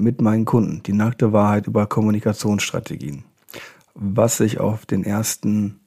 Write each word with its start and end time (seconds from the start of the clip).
mit 0.00 0.20
meinen 0.20 0.44
Kunden. 0.44 0.82
Die 0.84 0.92
nackte 0.92 1.32
Wahrheit 1.32 1.66
über 1.66 1.86
Kommunikationsstrategien. 1.86 3.24
Was 3.94 4.38
sich 4.38 4.60
auf 4.60 4.86
den 4.86 5.04
ersten 5.04 5.80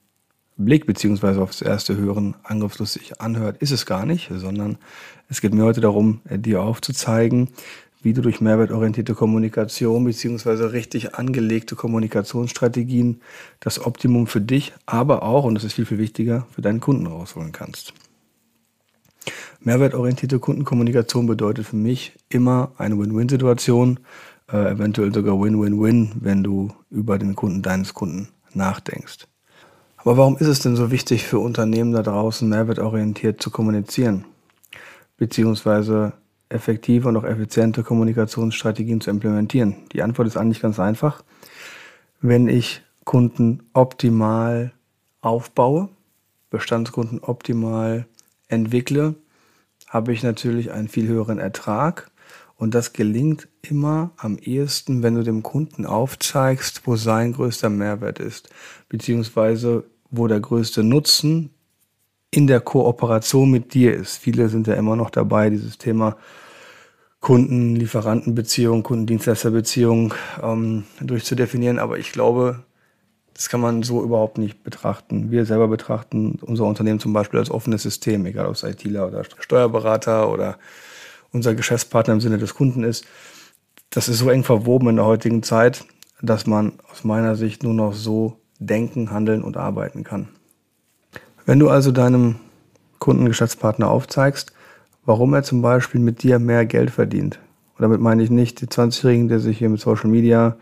Blick 0.56 0.86
beziehungsweise 0.86 1.42
aufs 1.42 1.62
erste 1.62 1.98
Hören 1.98 2.36
angriffslustig 2.44 3.20
anhört, 3.22 3.58
ist 3.58 3.72
es 3.72 3.86
gar 3.86 4.06
nicht, 4.06 4.30
sondern 4.34 4.78
es 5.30 5.42
geht 5.42 5.54
mir 5.54 5.64
heute 5.64 5.82
darum, 5.82 6.22
dir 6.30 6.62
aufzuzeigen, 6.62 7.50
wie 8.04 8.14
du 8.14 8.22
durch 8.22 8.42
mehrwertorientierte 8.42 9.16
Kommunikation 9.16 10.04
beziehungsweise 10.04 10.74
richtig 10.74 11.16
angelegte 11.16 11.76
Kommunikationsstrategien 11.76 13.22
das 13.62 13.84
Optimum 13.84 14.28
für 14.28 14.42
dich, 14.42 14.74
aber 14.86 15.24
auch, 15.24 15.46
und 15.46 15.56
das 15.56 15.64
ist 15.64 15.74
viel, 15.74 15.86
viel 15.86 15.98
wichtiger, 15.98 16.46
für 16.52 16.62
deinen 16.62 16.82
Kunden 16.82 17.08
rausholen 17.08 17.54
kannst. 17.54 17.94
Mehrwertorientierte 19.62 20.40
Kundenkommunikation 20.40 21.26
bedeutet 21.26 21.66
für 21.66 21.76
mich 21.76 22.14
immer 22.30 22.72
eine 22.78 22.98
Win-Win-Situation, 22.98 24.00
äh, 24.52 24.72
eventuell 24.72 25.14
sogar 25.14 25.40
Win-Win-Win, 25.40 26.14
wenn 26.20 26.44
du 26.44 26.72
über 26.90 27.18
den 27.18 27.36
Kunden 27.36 27.62
deines 27.62 27.94
Kunden 27.94 28.30
nachdenkst. 28.54 29.28
Aber 29.98 30.18
warum 30.18 30.38
ist 30.38 30.48
es 30.48 30.60
denn 30.60 30.76
so 30.76 30.92
wichtig 30.92 31.24
für 31.24 31.40
Unternehmen 31.40 31.94
da 31.94 32.02
draußen, 32.02 32.48
mehrwertorientiert 32.48 33.42
zu 33.42 33.52
kommunizieren? 33.52 34.26
Beziehungsweise 35.16 36.14
effektive 36.50 37.08
und 37.08 37.16
auch 37.16 37.24
effiziente 37.24 37.84
Kommunikationsstrategien 37.84 39.00
zu 39.00 39.10
implementieren? 39.10 39.76
Die 39.94 40.04
Antwort 40.04 40.28
ist 40.28 40.36
eigentlich 40.36 40.62
ganz 40.62 40.78
einfach. 40.78 41.24
Wenn 42.20 42.50
ich 42.50 42.82
Kunden 43.06 43.64
optimal 43.74 44.74
aufbaue, 45.22 45.88
Bestandskunden 46.50 47.20
optimal 47.20 48.06
entwickle, 48.48 49.16
habe 49.88 50.14
ich 50.14 50.24
natürlich 50.24 50.72
einen 50.72 50.88
viel 50.88 51.08
höheren 51.08 51.40
Ertrag. 51.40 52.10
Und 52.56 52.76
das 52.76 52.94
gelingt 52.94 53.48
immer 53.62 54.12
am 54.18 54.38
ehesten, 54.38 55.04
wenn 55.04 55.16
du 55.16 55.24
dem 55.24 55.44
Kunden 55.44 55.86
aufzeigst, 55.86 56.84
wo 56.86 56.96
sein 56.96 57.34
größter 57.34 57.70
Mehrwert 57.70 58.20
ist, 58.20 58.50
beziehungsweise 58.90 59.84
wo 60.12 60.28
der 60.28 60.40
größte 60.40 60.84
Nutzen 60.84 61.50
in 62.32 62.48
der 62.48 62.62
Kooperation 62.62 63.52
mit 63.52 63.74
dir 63.74 63.94
ist. 63.94 64.18
Viele 64.18 64.50
sind 64.50 64.68
ja 64.68 64.76
immer 64.76 64.96
noch 64.96 65.10
dabei, 65.10 65.50
dieses 65.50 65.78
Thema 65.78 66.18
Kunden-Lieferanten-Beziehung, 67.20 68.84
Kundendienstleister-Beziehung 68.84 70.14
ähm, 70.42 70.84
durchzudefinieren. 71.00 71.80
Aber 71.80 71.98
ich 71.98 72.12
glaube, 72.12 72.64
das 73.34 73.50
kann 73.50 73.62
man 73.62 73.84
so 73.84 74.04
überhaupt 74.04 74.38
nicht 74.38 74.64
betrachten. 74.64 75.32
Wir 75.32 75.46
selber 75.46 75.68
betrachten 75.68 76.40
unser 76.42 76.66
Unternehmen 76.66 77.00
zum 77.00 77.14
Beispiel 77.14 77.40
als 77.40 77.50
offenes 77.50 77.84
System, 77.84 78.26
egal 78.26 78.46
ob 78.46 78.54
es 78.54 78.64
ITler 78.64 79.08
oder 79.08 79.24
Steuerberater 79.40 80.32
oder 80.32 80.58
unser 81.32 81.56
Geschäftspartner 81.56 82.14
im 82.14 82.22
Sinne 82.22 82.38
des 82.38 82.54
Kunden 82.54 82.84
ist. 82.84 83.06
Das 83.90 84.08
ist 84.08 84.20
so 84.20 84.30
eng 84.30 84.44
verwoben 84.44 84.90
in 84.90 84.98
der 84.98 85.06
heutigen 85.06 85.44
Zeit, 85.44 85.86
dass 86.22 86.46
man 86.46 86.74
aus 86.92 87.04
meiner 87.04 87.36
Sicht 87.36 87.64
nur 87.64 87.74
noch 87.74 87.94
so 87.94 88.38
denken, 88.60 89.12
handeln 89.12 89.44
und 89.44 89.58
arbeiten 89.58 90.04
kann. 90.04 90.30
Wenn 91.46 91.60
du 91.60 91.70
also 91.70 91.92
deinem 91.92 92.36
Kunden, 93.00 93.26
Geschäftspartner 93.26 93.90
aufzeigst, 93.90 94.54
warum 95.06 95.34
er 95.34 95.44
zum 95.44 95.62
Beispiel 95.62 96.00
mit 96.00 96.24
dir 96.24 96.40
mehr 96.40 96.66
Geld 96.66 96.92
verdient, 96.92 97.40
und 97.76 97.82
damit 97.82 98.00
meine 98.00 98.24
ich 98.24 98.30
nicht 98.30 98.62
die 98.62 98.68
20-Jährigen, 98.68 99.28
der 99.28 99.40
sich 99.40 99.58
hier 99.58 99.70
mit 99.70 99.82
Social 99.82 100.10
Media 100.10 100.56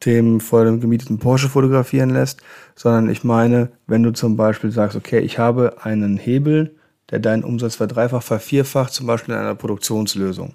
Themen 0.00 0.40
vor 0.40 0.64
dem 0.64 0.80
gemieteten 0.80 1.18
Porsche 1.18 1.48
fotografieren 1.48 2.10
lässt, 2.10 2.40
sondern 2.74 3.08
ich 3.08 3.24
meine, 3.24 3.70
wenn 3.86 4.02
du 4.02 4.12
zum 4.12 4.36
Beispiel 4.36 4.70
sagst, 4.70 4.96
okay, 4.96 5.18
ich 5.18 5.38
habe 5.38 5.78
einen 5.82 6.16
Hebel, 6.16 6.76
der 7.10 7.18
deinen 7.18 7.44
Umsatz 7.44 7.76
verdreifacht, 7.76 8.26
vervierfacht, 8.26 8.92
zum 8.92 9.06
Beispiel 9.06 9.34
in 9.34 9.40
einer 9.40 9.54
Produktionslösung. 9.54 10.54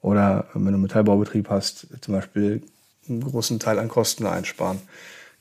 Oder 0.00 0.46
wenn 0.52 0.64
du 0.64 0.68
einen 0.68 0.82
Metallbaubetrieb 0.82 1.48
hast, 1.48 1.86
zum 2.00 2.14
Beispiel 2.14 2.62
einen 3.08 3.22
großen 3.22 3.58
Teil 3.58 3.78
an 3.78 3.88
Kosten 3.88 4.26
einsparen 4.26 4.78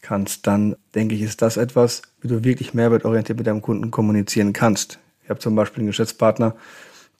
kannst, 0.01 0.47
dann 0.47 0.75
denke 0.95 1.15
ich, 1.15 1.21
ist 1.21 1.41
das 1.41 1.57
etwas, 1.57 2.01
wie 2.21 2.27
du 2.27 2.43
wirklich 2.43 2.73
mehrwertorientiert 2.73 3.37
mit 3.37 3.47
deinem 3.47 3.61
Kunden 3.61 3.91
kommunizieren 3.91 4.53
kannst. 4.53 4.99
Ich 5.23 5.29
habe 5.29 5.39
zum 5.39 5.55
Beispiel 5.55 5.81
einen 5.81 5.87
Geschäftspartner, 5.87 6.55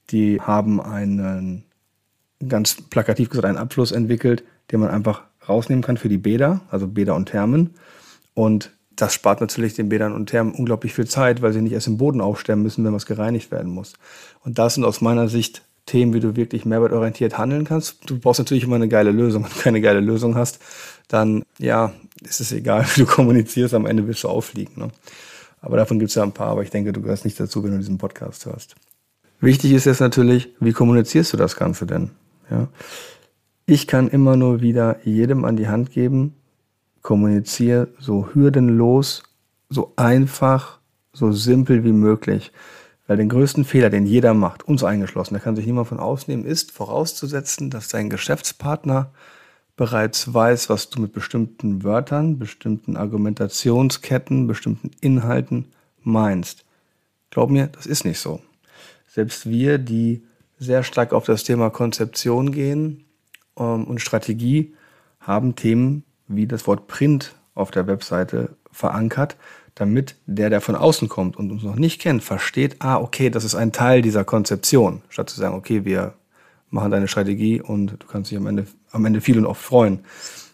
die 0.10 0.42
haben 0.42 0.82
einen, 0.82 1.64
ganz 2.48 2.76
plakativ 2.90 3.30
gesagt, 3.30 3.46
einen 3.46 3.58
Abfluss 3.58 3.92
entwickelt, 3.92 4.44
den 4.72 4.80
man 4.80 4.90
einfach 4.90 5.24
rausnehmen 5.48 5.84
kann 5.84 5.98
für 5.98 6.10
die 6.10 6.18
Bäder, 6.18 6.62
also 6.70 6.88
Bäder 6.88 7.16
und 7.16 7.28
Thermen. 7.28 7.72
Und 8.34 8.72
das 8.96 9.14
spart 9.14 9.42
natürlich 9.42 9.74
den 9.74 9.90
Bädern 9.90 10.14
und 10.14 10.28
Thermen 10.28 10.54
unglaublich 10.54 10.94
viel 10.94 11.08
Zeit, 11.08 11.42
weil 11.42 11.54
sie 11.54 11.62
nicht 11.62 11.74
erst 11.74 11.88
im 11.88 11.98
Boden 11.98 12.22
aufsterben 12.22 12.64
müssen, 12.64 12.86
wenn 12.86 12.94
was 12.94 13.06
gereinigt 13.06 13.52
werden 13.52 13.72
muss. 13.72 13.94
Und 14.44 14.60
das 14.60 14.76
sind 14.76 14.86
aus 14.86 15.02
meiner 15.02 15.28
Sicht 15.28 15.64
Themen, 15.86 16.14
wie 16.14 16.20
du 16.20 16.36
wirklich 16.36 16.66
mehrwertorientiert 16.66 17.38
handeln 17.38 17.66
kannst. 17.66 18.10
Du 18.10 18.18
brauchst 18.18 18.40
natürlich 18.40 18.64
immer 18.64 18.78
eine 18.78 18.88
geile 18.88 19.12
Lösung. 19.12 19.44
Wenn 19.46 19.54
du 19.54 19.60
keine 19.60 19.82
geile 19.82 20.00
Lösung 20.00 20.36
hast, 20.36 20.60
dann 21.08 21.44
ja, 21.60 21.92
ist 22.22 22.40
es 22.40 22.52
egal, 22.52 22.86
wie 22.96 23.02
du 23.02 23.06
kommunizierst, 23.06 23.74
am 23.74 23.86
Ende 23.86 24.08
wirst 24.08 24.24
du 24.24 24.30
auffliegen. 24.30 24.74
Ne? 24.78 24.92
Aber 25.62 25.78
davon 25.78 26.00
gibt 26.00 26.10
es 26.10 26.16
ja 26.16 26.24
ein 26.24 26.32
paar, 26.32 26.50
aber 26.50 26.64
ich 26.64 26.70
denke, 26.70 26.94
du 26.94 27.02
gehörst 27.02 27.26
nicht 27.26 27.40
dazu, 27.40 27.64
wenn 27.64 27.72
du 27.72 27.78
diesen 27.78 27.98
Podcast 27.98 28.46
hörst. 28.46 28.76
Wichtig 29.40 29.74
ist 29.74 29.86
jetzt 29.86 30.00
natürlich, 30.00 30.50
wie 30.60 30.72
kommunizierst 30.72 31.34
du 31.34 31.38
das 31.38 31.58
Ganze 31.58 31.86
denn? 31.86 32.12
Ja? 32.50 32.70
Ich 33.66 33.88
kann 33.88 34.10
immer 34.10 34.36
nur 34.36 34.62
wieder 34.62 34.98
jedem 35.06 35.46
an 35.46 35.56
die 35.56 35.70
Hand 35.70 35.92
geben, 35.92 36.36
kommuniziere 37.02 37.88
so 37.98 38.34
hürdenlos, 38.34 39.24
so 39.70 39.94
einfach, 39.96 40.80
so 41.14 41.32
simpel 41.32 41.86
wie 41.86 41.94
möglich. 41.94 42.52
Weil 43.08 43.18
den 43.18 43.30
größten 43.30 43.64
Fehler, 43.64 43.90
den 43.90 44.06
jeder 44.06 44.34
macht, 44.34 44.64
uns 44.64 44.84
eingeschlossen, 44.84 45.34
da 45.34 45.40
kann 45.40 45.56
sich 45.56 45.66
niemand 45.66 45.88
von 45.88 46.00
ausnehmen, 46.00 46.46
ist 46.46 46.72
vorauszusetzen, 46.72 47.70
dass 47.70 47.88
dein 47.88 48.10
Geschäftspartner 48.10 49.12
bereits 49.78 50.34
weiß, 50.34 50.70
was 50.70 50.90
du 50.90 51.02
mit 51.02 51.14
bestimmten 51.14 51.84
Wörtern, 51.84 52.40
bestimmten 52.40 52.98
Argumentationsketten, 52.98 54.48
bestimmten 54.48 54.92
Inhalten 55.00 55.68
meinst. 56.02 56.66
Glaub 57.30 57.50
mir, 57.50 57.68
das 57.68 57.86
ist 57.86 58.04
nicht 58.04 58.20
so. 58.20 58.42
Selbst 59.08 59.50
wir, 59.50 59.78
die 59.78 60.24
sehr 60.60 60.84
stark 60.84 61.14
auf 61.14 61.26
das 61.26 61.44
Thema 61.44 61.70
Konzeption 61.70 62.52
gehen, 62.52 63.06
ähm, 63.58 63.86
und 63.86 64.02
Strategie 64.02 64.74
haben 65.20 65.56
Themen 65.56 66.04
wie 66.28 66.48
das 66.48 66.68
Wort 66.68 66.88
Print 66.88 67.36
auf 67.56 67.72
der 67.72 67.88
Webseite 67.88 68.56
verankert, 68.72 69.38
damit 69.76 70.16
der, 70.26 70.50
der 70.50 70.62
von 70.62 70.76
außen 70.76 71.10
kommt 71.10 71.38
und 71.38 71.52
uns 71.52 71.64
noch 71.64 71.76
nicht 71.76 72.02
kennt, 72.02 72.24
versteht, 72.24 72.78
ah, 72.80 72.98
okay, 72.98 73.30
das 73.30 73.44
ist 73.44 73.56
ein 73.56 73.72
Teil 73.72 74.02
dieser 74.02 74.24
Konzeption, 74.24 75.02
statt 75.10 75.30
zu 75.30 75.40
sagen, 75.40 75.56
okay, 75.56 75.86
wir 75.86 76.14
machen 76.70 76.92
deine 76.92 77.08
Strategie 77.08 77.62
und 77.62 77.98
du 78.00 78.08
kannst 78.08 78.32
dich 78.32 78.38
am 78.38 78.48
Ende, 78.48 78.68
am 78.92 79.06
Ende 79.06 79.22
viel 79.22 79.38
und 79.38 79.46
oft 79.46 79.62
freuen. 79.62 80.00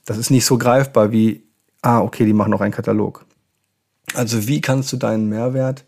Das 0.05 0.17
ist 0.17 0.31
nicht 0.31 0.45
so 0.45 0.57
greifbar 0.57 1.11
wie, 1.11 1.43
ah, 1.81 2.01
okay, 2.01 2.25
die 2.25 2.33
machen 2.33 2.51
noch 2.51 2.61
einen 2.61 2.73
Katalog. 2.73 3.25
Also 4.15 4.47
wie 4.47 4.61
kannst 4.61 4.91
du 4.91 4.97
deinen 4.97 5.29
Mehrwert 5.29 5.85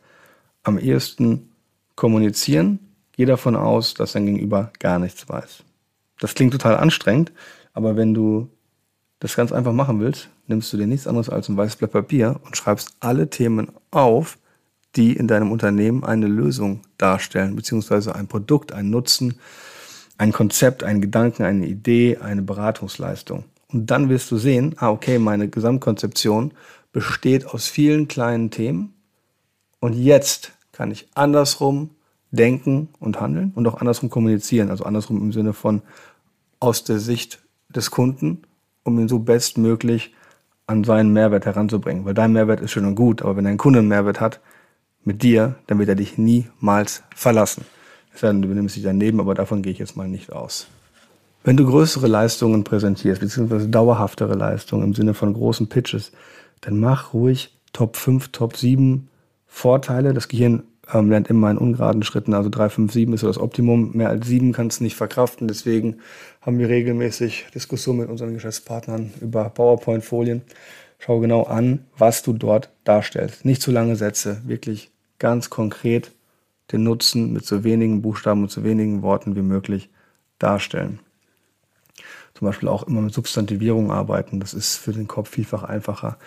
am 0.64 0.78
ehesten 0.78 1.50
kommunizieren? 1.96 2.80
Geh 3.14 3.26
davon 3.26 3.56
aus, 3.56 3.94
dass 3.94 4.14
dein 4.14 4.26
Gegenüber 4.26 4.72
gar 4.80 5.00
nichts 5.00 5.28
weiß. 5.28 5.64
Das 6.22 6.36
klingt 6.36 6.54
total 6.54 6.78
anstrengend, 6.78 7.32
aber 7.74 7.96
wenn 7.98 8.14
du 8.14 8.48
das 9.20 9.36
ganz 9.36 9.52
einfach 9.52 9.74
machen 9.74 10.00
willst, 10.00 10.30
nimmst 10.46 10.72
du 10.72 10.78
dir 10.78 10.86
nichts 10.86 11.08
anderes 11.08 11.30
als 11.30 11.50
ein 11.50 11.58
weißes 11.58 11.78
Blatt 11.78 11.92
Papier 11.92 12.40
und 12.46 12.56
schreibst 12.56 12.96
alle 13.00 13.30
Themen 13.30 13.72
auf, 13.90 14.38
die 14.96 15.14
in 15.16 15.28
deinem 15.28 15.52
Unternehmen 15.52 16.04
eine 16.04 16.28
Lösung 16.28 16.82
darstellen, 17.00 17.56
beziehungsweise 17.56 18.14
ein 18.14 18.28
Produkt, 18.28 18.72
ein 18.72 18.92
Nutzen, 18.92 19.40
ein 20.20 20.32
Konzept, 20.32 20.84
einen 20.84 21.02
Gedanken, 21.02 21.44
eine 21.44 21.66
Idee, 21.66 22.18
eine 22.18 22.44
Beratungsleistung. 22.44 23.46
Und 23.70 23.90
dann 23.90 24.10
wirst 24.10 24.30
du 24.30 24.38
sehen, 24.38 24.76
ah, 24.78 24.92
okay, 24.92 25.18
meine 25.18 25.48
Gesamtkonzeption 25.48 26.54
besteht 26.92 27.48
aus 27.48 27.68
vielen 27.68 28.08
kleinen 28.08 28.52
Themen, 28.52 28.94
Und 29.80 29.94
jetzt 29.94 30.52
kann 30.72 30.92
ich 30.92 31.08
andersrum 31.16 31.90
denken 32.32 32.90
und 33.00 33.20
handeln 33.20 33.52
und 33.56 33.68
auch 33.68 33.82
andersrum 33.82 34.10
kommunizieren. 34.10 34.70
Also 34.70 34.86
andersrum 34.86 35.18
im 35.18 35.34
Sinne 35.34 35.54
von 35.54 35.82
aus 36.62 36.86
der 36.86 37.00
Sicht 37.00 37.40
des 37.68 37.92
Kunden, 37.92 38.44
um 38.84 38.98
ihn 38.98 39.10
so 39.10 39.20
bestmöglich 39.20 40.14
an 40.68 40.86
seinen 40.86 41.12
Mehrwert 41.12 41.46
heranzubringen. 41.46 42.06
Weil 42.06 42.14
dein 42.14 42.32
Mehrwert 42.32 42.62
ist 42.62 42.72
schön 42.72 42.86
und 42.86 42.96
gut, 42.96 43.22
aber 43.22 43.36
wenn 43.36 43.44
dein 43.44 43.58
Kunde 43.58 43.80
einen 43.80 43.90
Mehrwert 43.90 44.22
hat 44.22 44.40
mit 45.04 45.24
dir, 45.24 45.56
dann 45.68 45.80
wird 45.80 45.90
er 45.90 45.96
dich 45.96 46.18
niemals 46.18 47.04
verlassen. 47.14 47.66
Du 48.20 48.42
benimmst 48.42 48.76
dich 48.76 48.84
daneben, 48.84 49.20
aber 49.20 49.34
davon 49.34 49.62
gehe 49.62 49.74
ich 49.74 49.80
jetzt 49.80 49.98
mal 49.98 50.08
nicht 50.08 50.32
aus. 50.32 50.68
Wenn 51.44 51.58
du 51.58 51.66
größere 51.66 52.08
Leistungen 52.08 52.64
präsentierst, 52.64 53.20
beziehungsweise 53.20 53.68
dauerhaftere 53.68 54.36
Leistungen 54.36 54.84
im 54.84 54.94
Sinne 54.94 55.14
von 55.14 55.34
großen 55.34 55.68
Pitches, 55.68 56.12
dann 56.62 56.80
mach 56.80 57.14
ruhig 57.14 57.58
Top 57.74 57.96
5, 57.96 58.30
Top 58.30 58.56
7 58.56 59.10
Vorteile. 59.48 60.14
Das 60.14 60.28
Gehirn 60.28 60.64
ähm, 60.94 61.10
lernt 61.10 61.30
immer 61.30 61.50
in 61.52 61.58
ungeraden 61.58 62.04
Schritten. 62.04 62.34
Also 62.34 62.50
3, 62.50 62.70
5, 62.70 62.94
7 62.94 63.14
ist 63.14 63.22
so 63.22 63.28
das 63.28 63.38
Optimum. 63.38 63.92
Mehr 63.94 64.10
als 64.10 64.28
7 64.28 64.52
kannst 64.54 64.80
du 64.80 64.84
nicht 64.84 64.96
verkraften. 64.96 65.48
Deswegen 65.48 65.98
haben 66.42 66.60
wir 66.60 66.70
regelmäßig 66.70 67.48
Diskussionen 67.54 68.00
mit 68.00 68.10
unseren 68.10 68.34
Geschäftspartnern 68.34 69.12
über 69.22 69.50
PowerPoint-Folien. 69.50 70.42
Schau 71.00 71.20
genau 71.20 71.44
an, 71.44 71.86
was 71.98 72.24
du 72.24 72.34
dort 72.34 72.70
darstellst. 72.84 73.46
Nicht 73.46 73.62
zu 73.62 73.72
lange 73.72 73.96
Sätze, 73.96 74.42
wirklich 74.46 74.92
ganz 75.20 75.50
konkret 75.50 76.12
den 76.72 76.84
Nutzen 76.84 77.34
mit 77.34 77.46
so 77.46 77.64
wenigen 77.64 78.02
Buchstaben 78.02 78.44
und 78.44 78.52
so 78.52 78.64
wenigen 78.64 79.02
Worten 79.02 79.36
wie 79.36 79.42
möglich 79.42 79.90
darstellen. 80.40 81.00
Zum 82.34 82.48
Beispiel 82.48 82.70
auch 82.70 82.84
immer 82.84 83.02
mit 83.02 83.14
Substantivierung 83.14 83.92
arbeiten. 83.92 84.40
Das 84.40 84.54
ist 84.54 84.78
für 84.78 84.94
den 84.94 85.08
Kopf 85.08 85.30
vielfach 85.30 85.64
einfacher. 85.64 86.18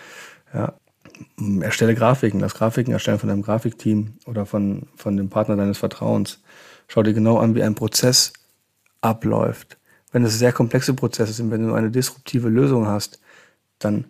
Ja, 0.53 0.73
erstelle 1.61 1.95
Grafiken, 1.95 2.39
das 2.39 2.55
Grafiken 2.55 2.93
erstellen 2.93 3.19
von 3.19 3.29
deinem 3.29 3.41
Grafikteam 3.41 4.13
oder 4.25 4.45
von, 4.45 4.87
von 4.95 5.17
dem 5.17 5.29
Partner 5.29 5.55
deines 5.55 5.77
Vertrauens. 5.77 6.41
Schau 6.87 7.03
dir 7.03 7.13
genau 7.13 7.37
an, 7.37 7.55
wie 7.55 7.63
ein 7.63 7.75
Prozess 7.75 8.33
abläuft. 9.01 9.77
Wenn 10.11 10.23
es 10.23 10.37
sehr 10.37 10.53
komplexe 10.53 10.93
Prozesse 10.93 11.33
sind, 11.33 11.51
wenn 11.51 11.67
du 11.67 11.73
eine 11.73 11.91
disruptive 11.91 12.49
Lösung 12.49 12.87
hast, 12.87 13.19
dann 13.79 14.05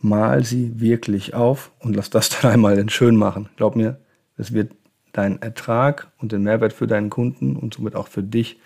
mal 0.00 0.44
sie 0.44 0.80
wirklich 0.80 1.34
auf 1.34 1.70
und 1.80 1.96
lass 1.96 2.10
das 2.10 2.28
dann 2.40 2.52
einmal 2.52 2.78
in 2.78 2.88
schön 2.88 3.16
machen. 3.16 3.48
Glaub 3.56 3.76
mir, 3.76 3.98
es 4.36 4.52
wird 4.52 4.72
deinen 5.12 5.40
Ertrag 5.40 6.08
und 6.18 6.32
den 6.32 6.42
Mehrwert 6.42 6.72
für 6.72 6.86
deinen 6.86 7.10
Kunden 7.10 7.56
und 7.56 7.74
somit 7.74 7.94
auch 7.94 8.08
für 8.08 8.22
dich 8.22 8.58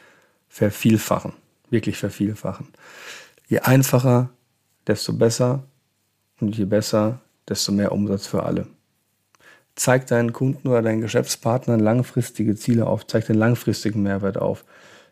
vervielfachen. 0.49 1.33
Wirklich 1.71 1.99
vervielfachen. 1.99 2.69
Je 3.49 3.61
einfacher, 3.61 4.31
desto 4.87 5.13
besser 5.13 5.65
und 6.41 6.57
je 6.57 6.65
besser, 6.65 7.21
desto 7.49 7.73
mehr 7.73 7.93
Umsatz 7.93 8.27
für 8.27 8.43
alle. 8.43 8.67
Zeig 9.75 10.07
deinen 10.09 10.33
Kunden 10.33 10.69
oder 10.69 10.83
deinen 10.83 11.01
Geschäftspartnern 11.01 11.81
langfristige 11.81 12.57
Ziele 12.57 12.87
auf, 12.87 13.07
zeig 13.07 13.27
den 13.27 13.37
langfristigen 13.37 14.03
Mehrwert 14.03 14.37
auf. 14.37 14.65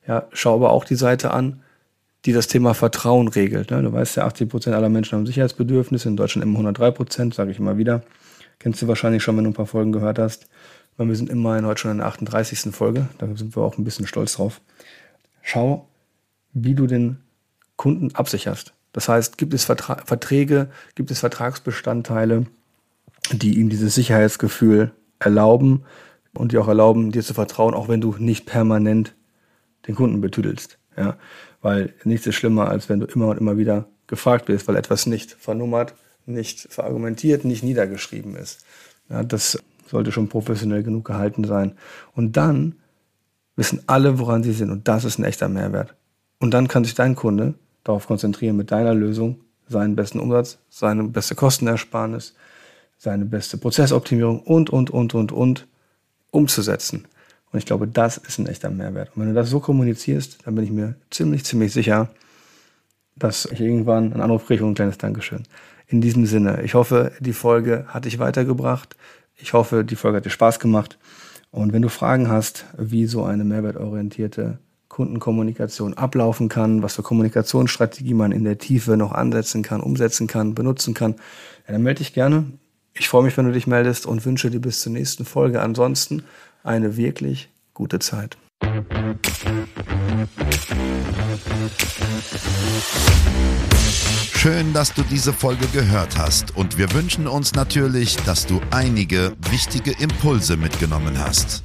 Ja, 0.06 0.26
schau 0.32 0.54
aber 0.54 0.70
auch 0.70 0.84
die 0.84 0.96
Seite 0.96 1.30
an, 1.32 1.62
die 2.24 2.32
das 2.32 2.48
Thema 2.48 2.74
Vertrauen 2.74 3.28
regelt. 3.28 3.70
Ne? 3.70 3.82
Du 3.82 3.92
weißt 3.92 4.16
ja, 4.16 4.26
80 4.26 4.48
Prozent 4.48 4.74
aller 4.76 4.88
Menschen 4.88 5.16
haben 5.16 5.26
Sicherheitsbedürfnisse, 5.26 6.08
in 6.08 6.16
Deutschland 6.16 6.44
immer 6.44 6.54
103 6.54 6.90
Prozent, 6.90 7.34
sage 7.34 7.52
ich 7.52 7.58
immer 7.58 7.78
wieder. 7.78 8.02
Kennst 8.58 8.82
du 8.82 8.88
wahrscheinlich 8.88 9.22
schon, 9.22 9.36
wenn 9.36 9.44
du 9.44 9.50
ein 9.50 9.54
paar 9.54 9.66
Folgen 9.66 9.92
gehört 9.92 10.18
hast. 10.18 10.48
Weil 10.96 11.08
wir 11.08 11.16
sind 11.16 11.28
immerhin 11.28 11.66
heute 11.66 11.82
schon 11.82 11.90
in 11.90 11.98
der 11.98 12.06
38. 12.06 12.74
Folge, 12.74 13.08
da 13.18 13.26
sind 13.36 13.54
wir 13.54 13.62
auch 13.62 13.76
ein 13.76 13.84
bisschen 13.84 14.06
stolz 14.06 14.36
drauf. 14.36 14.60
Schau, 15.42 15.88
wie 16.54 16.74
du 16.74 16.86
den 16.86 17.18
Kunden 17.76 18.14
absicherst. 18.14 18.72
Das 18.96 19.10
heißt, 19.10 19.36
gibt 19.36 19.52
es 19.52 19.66
Vertra 19.66 19.98
Verträge, 20.06 20.70
gibt 20.94 21.10
es 21.10 21.20
Vertragsbestandteile, 21.20 22.46
die 23.30 23.58
ihm 23.60 23.68
dieses 23.68 23.94
Sicherheitsgefühl 23.94 24.90
erlauben 25.18 25.82
und 26.32 26.52
die 26.52 26.56
auch 26.56 26.66
erlauben, 26.66 27.12
dir 27.12 27.22
zu 27.22 27.34
vertrauen, 27.34 27.74
auch 27.74 27.88
wenn 27.88 28.00
du 28.00 28.14
nicht 28.18 28.46
permanent 28.46 29.14
den 29.86 29.96
Kunden 29.96 30.22
betüdelst. 30.22 30.78
Ja? 30.96 31.18
Weil 31.60 31.92
nichts 32.04 32.26
ist 32.26 32.36
schlimmer, 32.36 32.68
als 32.68 32.88
wenn 32.88 33.00
du 33.00 33.06
immer 33.06 33.28
und 33.28 33.36
immer 33.36 33.58
wieder 33.58 33.86
gefragt 34.06 34.48
wirst, 34.48 34.66
weil 34.66 34.76
etwas 34.76 35.04
nicht 35.04 35.32
vernummert, 35.32 35.92
nicht 36.24 36.66
verargumentiert, 36.72 37.44
nicht 37.44 37.62
niedergeschrieben 37.62 38.34
ist. 38.34 38.64
Ja, 39.10 39.22
das 39.22 39.58
sollte 39.88 40.10
schon 40.10 40.30
professionell 40.30 40.82
genug 40.82 41.04
gehalten 41.04 41.44
sein. 41.44 41.76
Und 42.14 42.38
dann 42.38 42.76
wissen 43.56 43.82
alle, 43.88 44.18
woran 44.18 44.42
sie 44.42 44.52
sind. 44.52 44.70
Und 44.70 44.88
das 44.88 45.04
ist 45.04 45.18
ein 45.18 45.24
echter 45.24 45.50
Mehrwert. 45.50 45.94
Und 46.38 46.52
dann 46.52 46.66
kann 46.66 46.84
sich 46.84 46.94
dein 46.94 47.14
Kunde 47.14 47.56
darauf 47.86 48.06
konzentrieren, 48.06 48.56
mit 48.56 48.70
deiner 48.70 48.94
Lösung 48.94 49.40
seinen 49.68 49.96
besten 49.96 50.20
Umsatz, 50.20 50.58
seine 50.68 51.04
beste 51.04 51.34
Kostenersparnis, 51.34 52.34
seine 52.98 53.24
beste 53.24 53.58
Prozessoptimierung 53.58 54.40
und, 54.40 54.70
und, 54.70 54.90
und, 54.90 55.14
und, 55.14 55.32
und 55.32 55.66
umzusetzen. 56.30 57.06
Und 57.52 57.58
ich 57.58 57.66
glaube, 57.66 57.86
das 57.86 58.16
ist 58.16 58.38
ein 58.38 58.46
echter 58.46 58.70
Mehrwert. 58.70 59.10
Und 59.14 59.22
wenn 59.22 59.28
du 59.28 59.34
das 59.34 59.50
so 59.50 59.60
kommunizierst, 59.60 60.38
dann 60.44 60.54
bin 60.54 60.64
ich 60.64 60.70
mir 60.70 60.96
ziemlich, 61.10 61.44
ziemlich 61.44 61.72
sicher, 61.72 62.10
dass 63.16 63.46
ich 63.46 63.60
irgendwann 63.60 64.12
einen 64.12 64.20
Anruf 64.20 64.46
kriege 64.46 64.64
und 64.64 64.72
ein 64.72 64.74
kleines 64.74 64.98
Dankeschön. 64.98 65.44
In 65.88 66.00
diesem 66.00 66.26
Sinne, 66.26 66.62
ich 66.62 66.74
hoffe, 66.74 67.12
die 67.20 67.32
Folge 67.32 67.84
hat 67.88 68.04
dich 68.04 68.18
weitergebracht. 68.18 68.96
Ich 69.36 69.52
hoffe, 69.52 69.84
die 69.84 69.96
Folge 69.96 70.18
hat 70.18 70.24
dir 70.24 70.30
Spaß 70.30 70.58
gemacht. 70.58 70.98
Und 71.50 71.72
wenn 71.72 71.82
du 71.82 71.88
Fragen 71.88 72.28
hast, 72.28 72.66
wie 72.76 73.06
so 73.06 73.24
eine 73.24 73.44
mehrwertorientierte 73.44 74.58
Kundenkommunikation 74.96 75.92
ablaufen 75.92 76.48
kann, 76.48 76.82
was 76.82 76.94
für 76.94 77.02
Kommunikationsstrategie 77.02 78.14
man 78.14 78.32
in 78.32 78.44
der 78.44 78.56
Tiefe 78.56 78.96
noch 78.96 79.12
ansetzen 79.12 79.62
kann, 79.62 79.82
umsetzen 79.82 80.26
kann, 80.26 80.54
benutzen 80.54 80.94
kann, 80.94 81.16
ja, 81.66 81.74
dann 81.74 81.82
melde 81.82 81.98
dich 81.98 82.14
gerne. 82.14 82.46
Ich 82.94 83.06
freue 83.06 83.22
mich, 83.22 83.36
wenn 83.36 83.44
du 83.44 83.52
dich 83.52 83.66
meldest 83.66 84.06
und 84.06 84.24
wünsche 84.24 84.48
dir 84.48 84.58
bis 84.58 84.80
zur 84.80 84.92
nächsten 84.92 85.26
Folge. 85.26 85.60
Ansonsten 85.60 86.22
eine 86.62 86.96
wirklich 86.96 87.50
gute 87.74 87.98
Zeit. 87.98 88.38
Schön, 94.32 94.72
dass 94.72 94.94
du 94.94 95.02
diese 95.02 95.34
Folge 95.34 95.66
gehört 95.74 96.16
hast 96.16 96.56
und 96.56 96.78
wir 96.78 96.90
wünschen 96.94 97.26
uns 97.26 97.52
natürlich, 97.54 98.16
dass 98.24 98.46
du 98.46 98.62
einige 98.70 99.34
wichtige 99.50 99.90
Impulse 100.02 100.56
mitgenommen 100.56 101.18
hast. 101.18 101.64